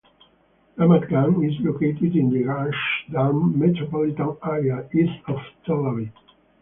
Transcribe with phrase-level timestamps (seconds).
[0.77, 6.09] Ramat Gan is located in the Gush Dan metropolitan area east of Tel Aviv.